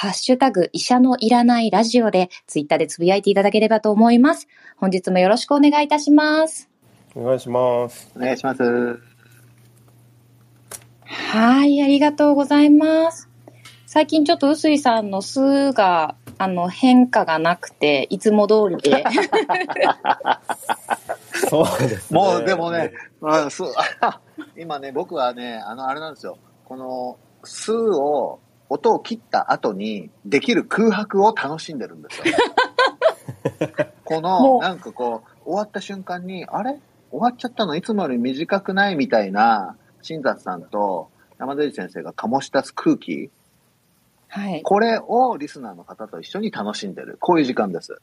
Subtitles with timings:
[0.00, 4.46] ハッシュタグ医者のいらないラジオでツイッターでつぶやいていただければと思います。
[4.76, 6.70] 本日もよろしくお願いいたします。
[7.16, 8.08] お願いします。
[8.14, 8.62] お願いします。
[11.02, 13.28] はい、ありがとうございます。
[13.86, 19.02] 最近ちょっと臼井さんの数が、あの、変化がなくて、いつも通りで。
[21.50, 23.64] そうです、ね、もう、でもね、まあ、す
[24.56, 26.38] 今ね、僕はね、あの、あれなんですよ。
[26.64, 28.38] この、数を、
[28.68, 32.34] 音を切った後に、できる空白を楽しんでるんですよ。
[34.04, 36.78] この、なんかこう、終わった瞬間に、あれ？
[37.10, 37.74] 終わっちゃったの？
[37.76, 38.96] いつもより短くない？
[38.96, 43.30] みたいな、新雑さんと山田先生が醸し出す空気。
[44.28, 44.62] はい。
[44.62, 47.16] これをリスナーの方と一緒に楽しんでる。
[47.20, 48.00] こういう時間です。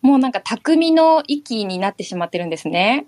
[0.00, 3.06] もうなんか匠の域になってしまってるんですね。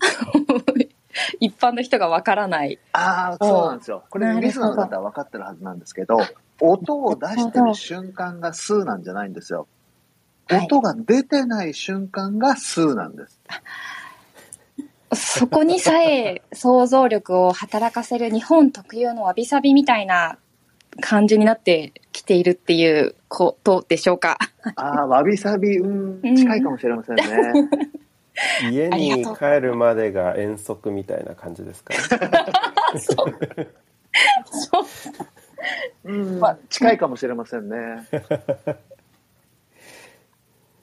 [1.40, 2.78] 一般の人がわからない。
[2.92, 4.04] ああ、そうなんですよ。
[4.10, 6.18] これ、リスナーの方は分かってるはずなんですけど、
[6.60, 9.66] 音を出してる瞬間が数なんじゃないんですよ。
[10.50, 13.40] 音が出てない瞬間が数なんです。
[15.12, 20.38] そこにさえ想像力を働かせる日本特有のわびさびみたいな
[21.00, 24.38] 感じになってきているっていうことでしょうか。
[24.76, 27.24] ああ、わびさび、うん、近いかもしれませんね。
[28.70, 31.94] 家に帰るまでが遠足みたいな感じですか、
[32.98, 33.28] そう。
[34.80, 35.33] う
[36.12, 37.76] ん、まあ、近いかもしれませんね。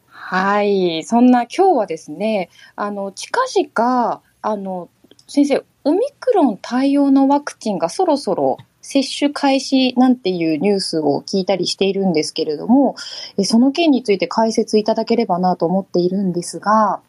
[0.08, 1.04] はい。
[1.04, 4.90] そんな今日はですね、あの、近々、あの、
[5.28, 12.96] 先生、オミクロン対応のワクチンがそろそろ接種開始なんていうニュースを聞いたりしているんですけれども、
[13.44, 17.02] その件について解説いただければなと思っているんですが、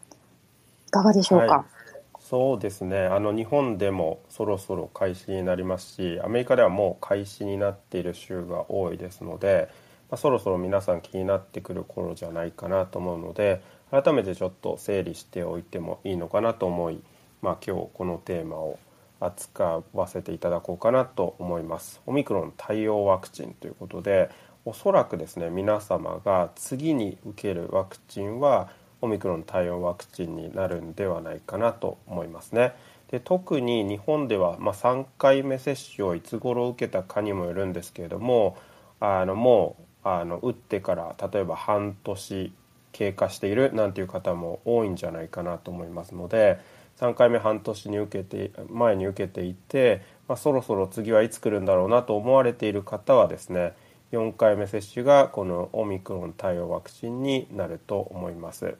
[0.91, 1.57] かがでしょうか？
[1.59, 1.72] はい
[2.33, 9.69] そうですねあの日本でもそろそろ開始になりますしアメリカではもう開始になっている州が多いですので、
[10.11, 13.61] まあ、そろそろ皆さん気になってくる頃じゃないかなと思うので
[13.91, 17.03] 改めてちょっと整理しておいてもいいのかなと思い、
[17.43, 18.79] まあ、今日このテーマを
[19.21, 22.01] 扱わせていただこうかなと思います。
[22.07, 24.31] オミクロン対応ワクチンということで
[24.65, 28.71] おそらくですね皆様が次に受けるワクチンは
[29.03, 32.75] オミクロン対応ワクチンになるんではないかなと思いますね。
[33.11, 38.57] で特に日本では、まあ、3回目接種をいつ頃受けたかにもよるんですけれども
[39.01, 42.53] あのもうあの打ってから例えば半年
[42.93, 46.59] 経過しているなんていう方も多いんじゃないかなと思いますので
[46.99, 53.75] 3回目半年に受けて前に受けていて、まあ、そろそろ次はいつ来るんだろうなと思われている方はですね
[54.13, 58.77] 4回目接種がこのオミクロン対応ワクチンになると思います。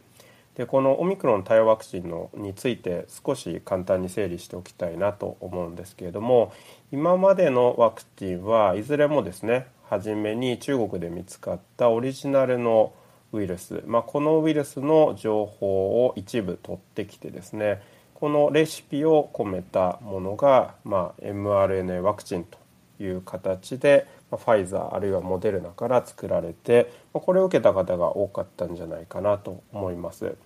[0.55, 6.53] でこのオミクロン対応ワクチンのについて少し簡単に整理しておきたいなと思うんですけれども
[6.93, 12.93] 今までのワクチンはいずれもですね初めに中国で見つかったオリジナルの
[13.33, 17.81] ウイルス、まあ、このウイルスの情報を一部取ってきてですね
[18.15, 22.59] このレシピを込めたものが、まあ、mRNA ワクチンと
[23.03, 24.07] いう形で
[24.37, 30.37] ファイザーあるいはモデルナから作られてこれを受けた方が多かったんじゃないかなと思います。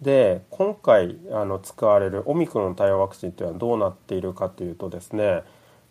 [0.00, 5.42] で今回あの使われるオミクロン対応ワクチンというのはどうなっているかというとですね、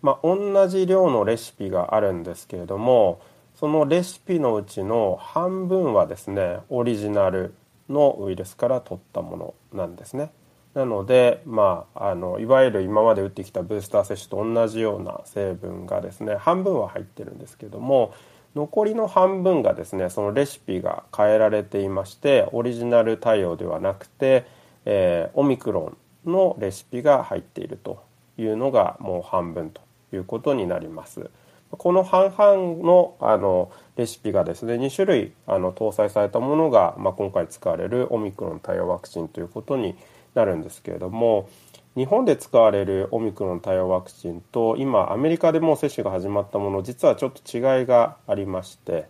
[0.01, 3.19] まあ、同じ量のレシピがあるんですけれども
[3.55, 7.53] そのレシピのうちの半分はですねオリジナル
[7.89, 10.31] のウイルスから取ったものなんですね。
[10.77, 18.13] なので、まあ、あのいわゆる今まで打ってきたブースター接種と同じような成分がですね半分は入ってるんですけども
[18.53, 24.45] 残りの半分がですねそのレシピが変えられていましてオリジナル対応ではなくて、
[24.85, 25.95] えー、オミクロ
[26.27, 28.03] ンのレシピが入っていると
[28.37, 29.81] いうのがもう半分と
[30.13, 31.31] いうことになります。
[31.71, 39.97] この半々のあのレシピがですね2種類あの搭載されたものが、まあ、今回使われるオミクロン対応ワクチンということに
[40.37, 41.49] なるんですけれども
[41.95, 49.07] 日本で使われるオミクロン対応ワクチンと今アメリカでもう接種が始まったもの実はちょっと違いがありまして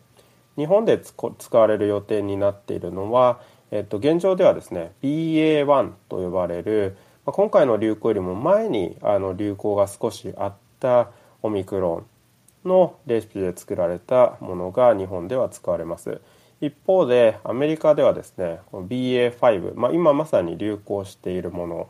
[0.55, 3.41] 日本で使われる予定になっているのは、
[3.71, 11.11] えっと、現状ではですね BA.1 と呼ばれる今回の流行よりも前にあの流行が少しあった
[11.43, 12.05] オミクロ
[12.65, 16.21] ンのレシピで作られたものが日本では使われます。
[16.61, 21.89] 一方でアメリカではですね BA.5、まあ、今まさに流行しているもの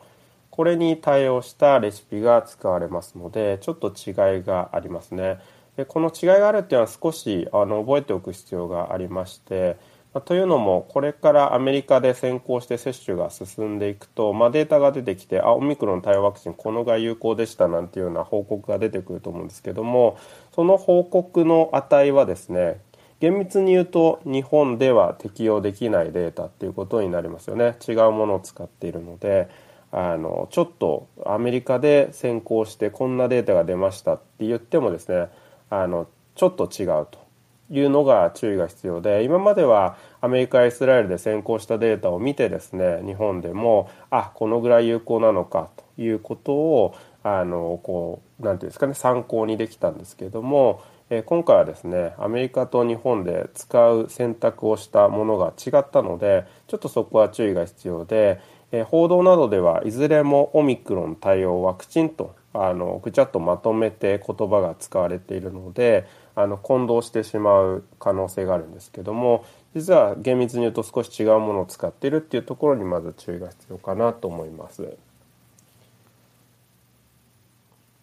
[0.50, 5.40] これに対応したレシピが使われますのでちょっと違いがありますね。
[5.76, 9.78] でこの違いがあるっていうのは少しあの覚えておく必要がありまして
[10.22, 20.18] というのもこれからアメリカで先行して接種が進んでいくと、まあ、データが出てきてあオミクロン対応ワクチンこのが有効でしたなんていうような報告が出てくると思うんですけども
[20.56, 22.82] その報告の値はですね
[23.20, 27.76] 厳密に言うと日本では適用できないデータっていうことになりますよね。
[27.88, 29.50] 違うものを使っているので
[29.92, 35.30] あのちょっとアメリカで先行してこんなデータが出ましたって言ってもですね
[35.70, 37.28] あのちょっと違うと
[37.70, 58.42] いうのが注意が必要で今まではアメリカイスラエルで先行したデータを見てですね日本でもあこのぐらい有効なのかということをあのこう何て言うんですかね参考にできたんですけどもえ今回はですねアメリカと日本で使う選択をしたものが違ったのでちょっとそこは注意が必要で、
[58.74, 69.46] え報道などではいずれもオミクロン対応ワクチンとあのぐちゃっとまとめて言葉が使われているのであの混同してしまう可能性があるんですけども
[69.76, 74.98] 実は厳密に言うと少し違うものを使っているっていうところにまず注意が必要かなと思います。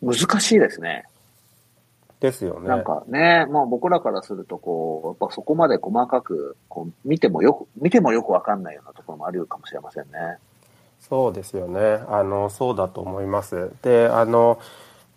[0.03, 1.05] 難しいですね。
[2.21, 2.69] ですよね。
[2.69, 10.39] なんかね、まあ僕らからするとこう、やっぱそこまで細かくこう見てもよく、見てもよくわかんないようなところもあるかもしれませんね。
[11.01, 12.03] そうですよね。
[12.09, 13.71] あの、そうだと思います。
[13.83, 14.59] で、あの、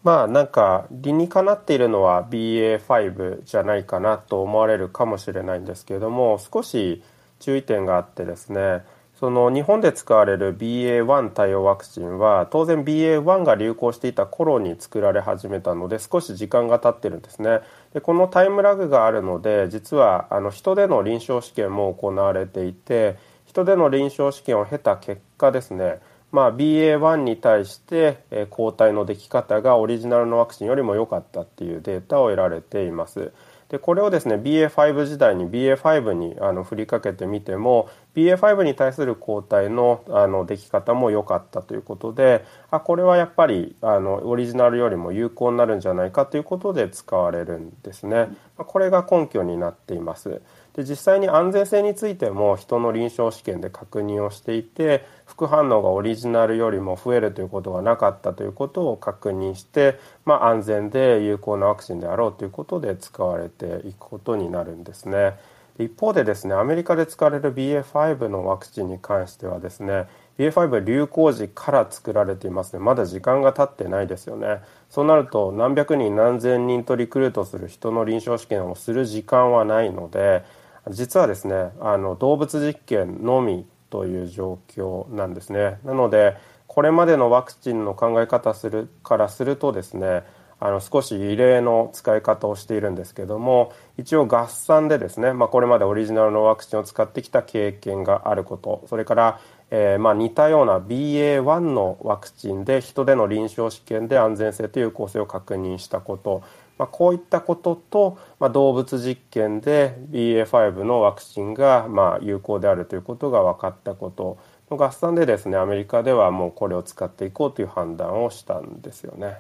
[0.04, 7.04] まあなんか理にかなっているのは BA.5 じゃないかなと思われるかもしれないんですけれども少し
[7.40, 8.86] 注意点があってですね
[9.20, 17.62] その日本で使われる BA.1 対応ワクチンは当然 BA.1 が流行していた頃に作られ始めたので少し時間が経ってるんですね
[17.94, 26.00] でこのタイムラグがあるので実はあの人での臨床試験も行われていて人での臨床試験を経た結果ですね
[26.30, 33.32] まあ、BA.1 に対して、抗体のでき方がオリジナルのワクチンよりも良かったっていうデータを得られています。
[33.70, 48.30] でこれをですね BA.5 時代に BA.5 にあの振りかけてみても BA.5 に対する抗体のあのでき方も良かったということであこれはやっぱりあのオリジナルよりも有効になるんじゃないかということで使われるんですね。
[48.58, 50.42] これが根拠になっています。
[50.78, 65.34] で実際に安全性についても人の臨床試験で確認をしていて副反応がオリジナルよりも増えるということがなかったということを確認して、まあ、安全で有効なワクチンであろうということで使われていくことになるんですね。
[65.80, 70.08] 一方でですねアメリカで使われる BA.5 のワクチンに関してはですね
[70.40, 80.44] BA.5 流行時から作られていますねまだ時間が経ってないですよねそうなると何百人何千人とリクルートする人の臨床試験をする時間はないので
[80.92, 85.80] 実はですねあの動物実験のみという状況なんですね。
[85.84, 86.36] なので
[86.68, 90.24] これまでのワクチンの考え方するからするとですね
[90.60, 106.42] あの少し異例の使い方をしているんですけども一応合算でですね、まあ、これまでオリジナルのワクチンを使ってきた経験があることそれから、えー、まあ似たような BA.1 のワクチンで人での臨床試験で安全性と有効性を確認したこと
[106.78, 114.38] まあ、こういったことと、まあ、動物実験で BA.5 のワクチンがまあ有効であるということが分かったこと
[114.70, 119.38] の合算でですねアメリカではもうこれを使っていこうという判断をしたんですよね。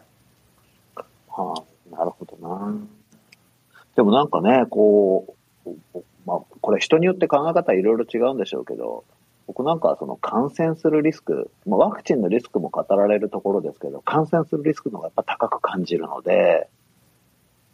[1.29, 2.73] はあ、なるほどな。
[3.95, 5.69] でもなんかね、こう、
[6.25, 9.03] まあ、これ人によって考え方いろいろ違うんでしょうけど、
[9.47, 16.69] 僕なんかその感染するリスク、まあ、ワクチンのリスクも語られるところですけど、感染するリスクの方がやっぱ高く感じるので、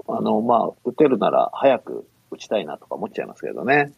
[0.08, 3.94] あの、まあ、打てるなら早く打ちたいなとか思っちゃいますけどね。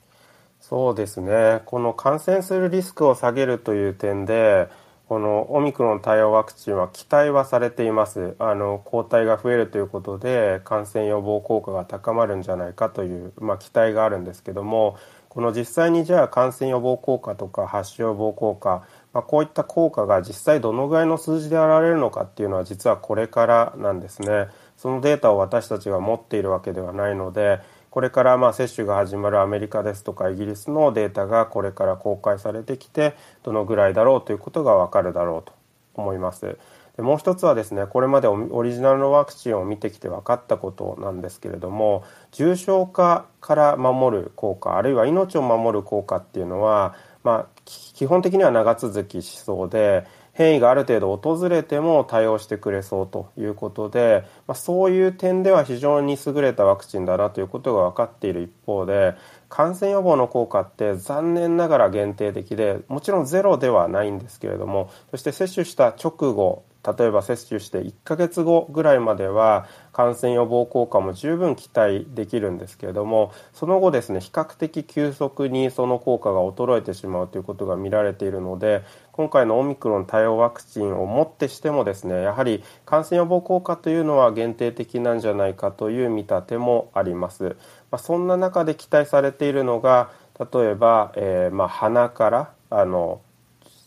[0.60, 1.62] そうですね。
[1.66, 4.68] この感染するリスクを下げるという点で、
[5.08, 8.36] このオミクロン対応ワクチンは期待はされています。
[8.40, 14.98] あの抗体が増えるということで感染予防効果が高まるんじゃないかという、まあ、期待があるんですけども、
[15.30, 24.48] この実際にじゃあ感染予防効果とか発症予防効果、まあ、こういった効果が実際どのぐらいの数字で現れるのかっていうのは実はこれからなんですね。
[24.86, 35.54] そのデータを私たちが持っているわけではないのでこれからまあ接種が始まるアメリカですとかイギリスのデータがこれから公開されてきてどのぐらいだろうということがわかるだろうと
[35.96, 36.60] 思います。
[36.98, 59.16] でもう一つはですねこれまでオリジナルのワクチンを見てきて分かったことなんですけれども重症化から守る効果あるいは命を守る効果っていうのは、まあ、基本的には長続きしそうで変異がある程度訪れても対応してくれそうということで、まあ、そういう点では非常に優れたワクチンだなということが分かっている一方で
[59.48, 87.56] 感染予防の効果って残念ながら限定的でもちろんゼロではないんですけれどもそして接種した直後例えば接種して1ヶ月後ぐらいまでは感染予防効果も十分期待できるんですけれどもその後ですね比較的急速にその効果が衰えてしまうということが見られているので今回のオミクロン対応ワクチンをもってしてもですねやはり感染予防効果というのは限定的なんじゃないかという見立てもあります。
[87.92, 93.22] まあ、そんな中で期待されているのが例えば、えー、まあ鼻からあの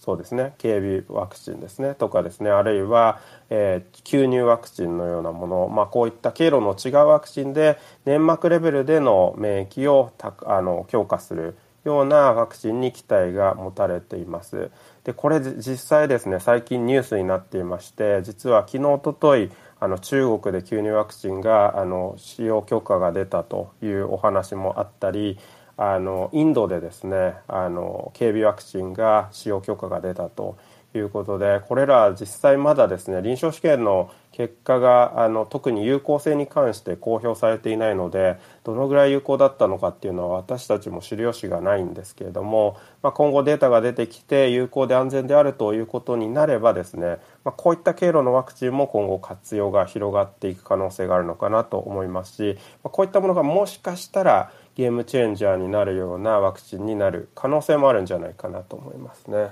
[0.01, 0.55] そうですね。
[0.59, 2.51] 警備ワクチンですねとかですね。
[2.51, 14.71] あるいは、えー、吸入ワクチンのようなもの、まあ、こういった経路の違うワクチンで粘膜レベルでの免疫をたあの強化するようなワクチンに期待が持たれています。
[15.05, 19.51] でこれ実際ですね最近ニュースになっていまして実は昨日おととい
[19.81, 25.39] あの中国で吸入ワクチンがあの使用許可が出たというお話もあったり
[25.79, 30.59] あのインドでですねあの警備ワクチンが使用許可が出たと
[30.93, 59.51] いうことでこれら実際まだですね臨床試験の結果があの特に有効性に関して公表されていないのでどのぐらい有効だったのかっていうのは私たちも知る由がないんですけれども、まあ、今後データが出てきて有効で安全であるということになればですね、まあ、こういった経路のワクチンも今後活用が広がっていく可能性があるのかなと思いますし、まあ、こういったものがもしかしたらゲームチェンジャーになるようなワクチンになる可能性もあるんじゃないかなと思いますね。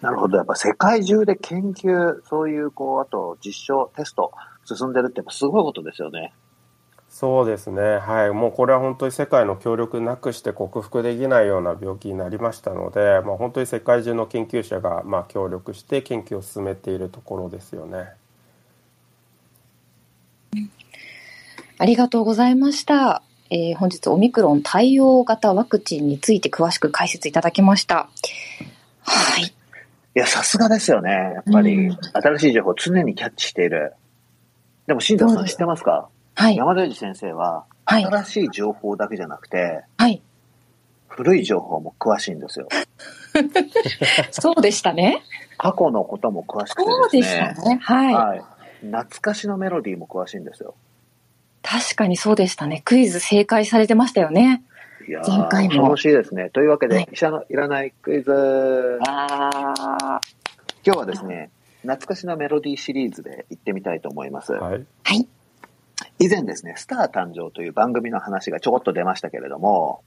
[0.00, 0.38] なるほど。
[0.38, 4.32] やっぱ世界中で研究、そういう、こう、あと実証、テスト、
[4.64, 6.32] 進んでるってすごいことですよね。
[7.10, 7.98] そうですね。
[7.98, 8.30] はい。
[8.30, 18.06] もうこれは本当に世界の協力なくして克服できないような病気になりましたので、まあ、本当に世界中の研究者がまあ協力して研究を進めているところですよね。
[21.78, 23.22] ありがとうございました。
[23.50, 28.08] えー、本日オミクロン対応型ワクチンについて詳しく解説いただきました。
[29.02, 29.44] はい。
[29.44, 29.52] い
[30.14, 31.10] や、さすがですよね。
[31.10, 33.94] やっぱり、新しい情報を常にキャッチしている。
[34.86, 36.08] でも、新藤さん知ってますか？
[36.34, 36.56] はい。
[36.56, 40.22] 山田裕二先生は、新しい情報だけじゃなくて、はい。
[41.08, 42.68] 古い情報も詳しいんですよ。
[44.32, 45.22] そうでしたね。
[45.56, 47.54] 過去のことも詳しくてですね。
[47.54, 47.78] そうでしたね。
[47.82, 48.14] はい。
[48.14, 48.42] はい。
[48.82, 50.74] 懐かしのメロディーも詳しいんですよ。
[51.66, 52.82] 確かにそうでしたね。
[52.84, 54.62] クイズ正解されてましたよね。
[55.08, 55.70] いや前回も。
[55.70, 56.48] 恐ろしいですね。
[56.50, 58.98] というわけで、はい、医者のいらないクイズ。
[59.04, 60.20] 今
[60.84, 61.50] 日はですね、
[61.82, 64.52] 懐かしのメロディーシリーズで行ってみたいと思います。
[64.52, 64.86] はい。
[66.18, 70.02] 以前ですね、スター誕生という番組の話がちょこっと出ましたけれども、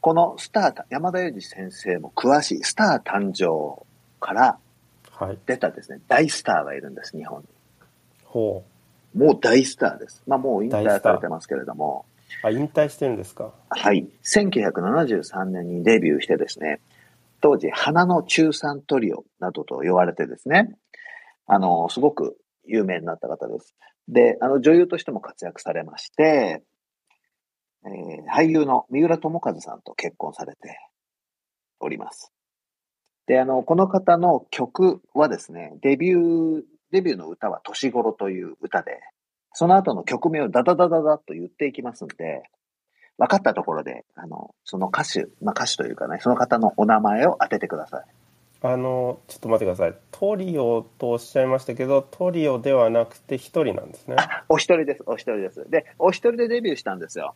[0.00, 3.82] このスター、山田裕二先生も詳しいスター誕生
[4.18, 4.58] から
[5.46, 7.46] 出たですね、大スターがいるんです、日本に。
[8.24, 8.79] ほう。
[9.14, 10.22] もう大スターです。
[10.26, 12.04] まあもう引退されてますけれども。
[12.44, 13.52] あ、引退してるんですか？
[13.68, 14.08] はい。
[14.24, 16.80] 1973年にデビューしてですね、
[17.40, 20.74] 当時、花の中3トリオなどと呼ばれてですね、
[21.46, 23.74] あの、すごく有名になった方です。
[24.08, 26.62] で、あの、女優としても活躍されまして、
[27.84, 30.78] えー、俳優の三浦友和さんと結婚されて
[31.80, 32.30] おります。
[33.26, 39.00] で、あの、この方の曲はですね、デビューデビューの歌は年頃という歌で、
[39.52, 42.42] その後の曲名をダダダダダと言っていきますんで、
[43.18, 48.04] 分かったところで、あの、その歌手、まあ、歌手というかね、その方のお名前を当ててください。
[48.62, 49.94] あの、ちょっと待ってください。
[50.10, 54.16] トリオとおっしゃいましたけど、トリオではなくて一人なんですね。
[54.48, 55.68] お一人です、お一人です。
[55.70, 57.34] で、お一人でデビューしたんですよ。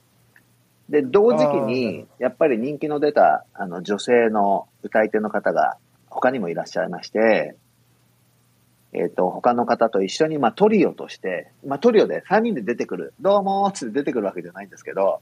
[0.89, 5.79] で、同時期に、やっぱり人気の出た、あの、女性の歌い手の方が
[6.11, 7.57] 他にもいらっしゃいまして、
[8.95, 15.21] えっ、ー、と、他の方と一緒に、まあ、トリオとして、まあ、トリオで3人で出てくる、どうもーって出てくるわけじゃないんですけど、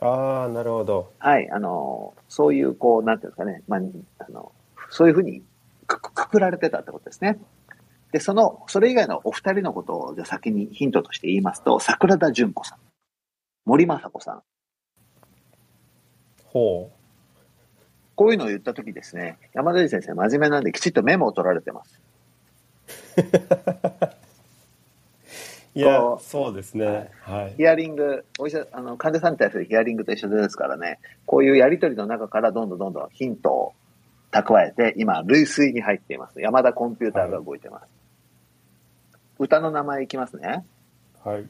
[0.00, 1.12] ああ、なるほど。
[1.18, 3.80] はい、あの、そういう、こう、なんていうんですかね、まあ、
[4.18, 4.52] あの、
[4.90, 5.42] そういうふうに
[5.86, 7.38] くくくられてたってことですね。
[8.12, 12.78] で、その、それ以外のお二人のことを、じゃ先にヒントとして言いますと、桜田淳子さん、
[13.64, 14.42] 森雅子さん。
[16.44, 16.98] ほう。
[18.14, 22.00] こういうのを言ったときですね、山田先生真面目なんできちっとメモを取られてます。
[25.74, 27.10] いや、そうですね。
[27.20, 27.54] はい。
[27.56, 33.74] ヒアリング、お医者、あの、患者さんに対するヒアリングと一緒ですからね、こういうやりとりの中からどんどんどんどんヒントを
[34.32, 36.40] 蓄えて、今、類推に入っています。
[36.40, 37.82] 山田コンピューターが動いてます。
[37.82, 37.90] はい、
[39.38, 40.64] 歌の名前いきますね。
[41.24, 41.48] はい。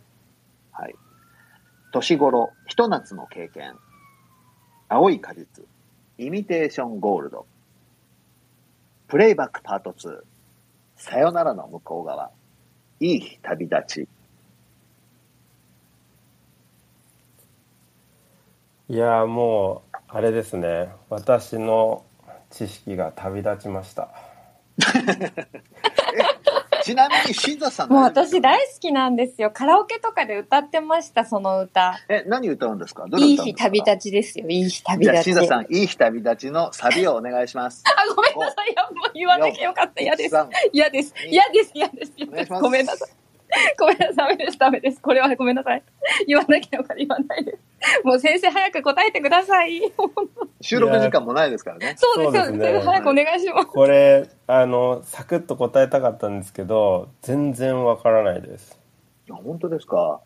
[0.73, 0.95] はい。
[1.93, 3.77] 年頃、ひと夏の経験、
[4.89, 5.65] 青い果実、
[6.19, 7.47] イミテーションゴールド、
[9.07, 10.23] プレイバックパート2、
[10.99, 12.33] さよならの向こう側、
[12.99, 14.09] いい日旅立ち。
[18.89, 20.89] いやーもうあれですね。
[21.09, 22.05] 私の
[22.51, 24.09] 知識が旅立ちました
[26.89, 29.51] ちなみに、新座さんもう何私大好きなんですよ。
[29.51, 32.01] カラオケとかで歌ってました、その歌。
[32.09, 33.05] え、何歌うんですか？
[33.19, 35.35] いい日旅立ちですよ、いい日旅じゃあ、立ち。
[35.35, 37.85] 新座さん、いい日旅立ちのサビをお願いします。
[37.87, 38.71] あ、ごめんなさい。
[38.73, 40.03] いや、もう言わなきゃよかった。
[40.03, 40.35] 嫌です。
[40.35, 41.15] 3嫌です。
[41.29, 41.73] 嫌です。
[41.75, 42.13] 嫌です
[42.61, 43.09] ごめんなさい。
[43.79, 44.17] ごめんなさい。
[44.17, 44.59] ダメです。
[44.59, 45.01] ダメです。
[45.01, 45.83] これはごめんなさい。
[46.27, 46.95] 言わなきゃよかった。
[46.97, 47.59] 言わないです。
[48.05, 49.81] もう先生早く答えてください。
[50.61, 51.95] 収録時間もないですからね。
[51.97, 52.45] そうですよ。
[52.45, 53.67] そうですね早くお願いします。
[53.69, 58.79] これあのサクッと答えたかったんですけど全然わからないです
[59.31, 60.21] あ本当ですか？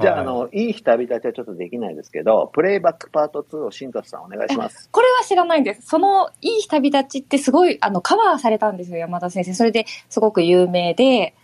[0.00, 4.88] じゃあ、はいあの、いい日旅立ちはちょっとできないですけど、プレイバックパート2を新達さんお願いします。
[4.90, 5.82] これは知らないんです。
[5.82, 9.52] その、いい日旅立ちってすごい、あの、カバーされたんですよ、山田先生。
[9.52, 11.34] それですごく有名で、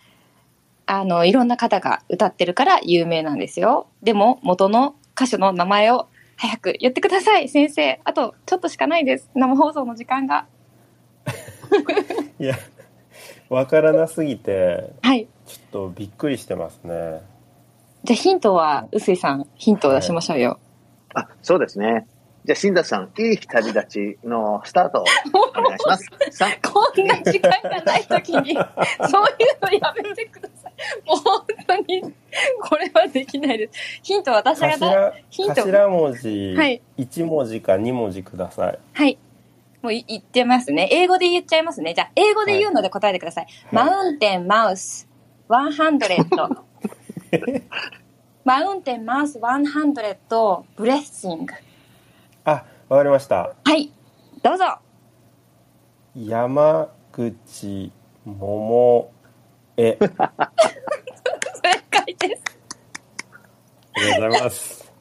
[0.91, 3.89] あの、いろんな方が歌ってるから有名なんですよ。
[4.03, 8.01] でも、元の歌手の名前を早く言ってください、先生。
[8.05, 9.31] あと、ちょっとしかないです。
[9.35, 10.47] 生放送の時間が。
[12.41, 12.57] いや
[13.51, 15.29] わからなすぎてはい。
[15.47, 17.21] ちょっとびっくりしてますね
[18.05, 20.59] じゃあヒントは、臼井さん、ヒントを出しましょうよ。
[21.13, 22.07] あ、そうですね。
[22.49, 25.05] じゃあ、新達さん、いい日旅立ちのスタートを
[25.55, 26.09] お願いします。
[26.43, 28.55] 3、 こんな時間がないときに、
[29.11, 30.73] そういうのやめてください。
[31.07, 32.01] もう本当に、
[32.63, 34.01] これはできないです。
[34.03, 39.19] ヒントは私がだ、頭ヒント頭文字はい1文字か2文字くださいはい。
[39.83, 40.89] もうい言ってますね。
[40.91, 41.93] 英語で言っちゃいますね。
[41.93, 43.47] じゃあ、英語で言うので答えてください。
[43.73, 45.07] マウンテン、マウス、
[45.51, 46.63] 100。
[48.45, 51.53] マウンテン、マウス、100、 ブレッシング。
[52.91, 53.93] あわかりましたはい。
[54.43, 54.65] どうぞ。
[56.17, 57.93] 山口
[58.25, 59.11] 百
[59.77, 60.09] 恵正
[61.91, 62.43] 解です。
[63.95, 64.93] ありがとうございます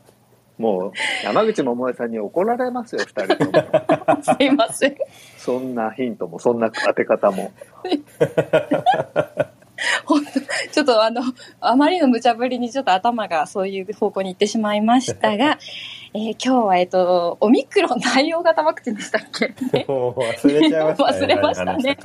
[0.58, 0.92] もう、
[1.24, 3.52] 山口百恵さんに怒られますよ、二人とも。
[4.22, 4.98] すいません。
[5.38, 7.54] そんなヒントも、そんな当て方も。
[10.06, 10.32] 本当
[10.72, 11.22] ちょっとあの、
[11.60, 15.58] あまりの無茶ぶりにちょっと頭がそういう方向に行ってしまいましたが、
[16.14, 21.18] えー今日は、えっと、オミクロン対応型ワクチンでしたっけ、ね、忘れちゃいましたね。
[21.26, 21.98] 忘れましたね。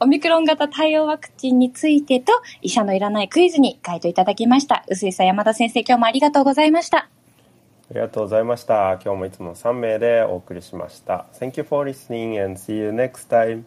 [0.00, 4.84] オミクロン型対応ワクチンについてと、医者のいらないクイズに回答いただきました。
[4.88, 7.08] 臼井さん、山田先生、今日もありがとうございました。
[7.90, 8.98] ありがとうございました。
[9.02, 11.26] 今日もいつも3名でお送りしました。
[11.40, 13.64] Thank you for listening and see you next time